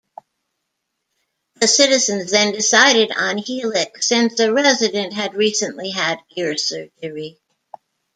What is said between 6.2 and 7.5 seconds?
ear surgery.